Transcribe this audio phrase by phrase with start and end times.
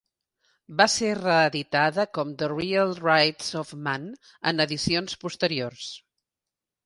[0.77, 4.09] Va ser reeditada com "The Real Rights of Man"
[4.53, 5.91] en edicions posteriors.